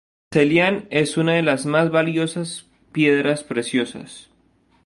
[0.31, 4.31] En Ceilán es una de las más valiosas "piedras preciosas".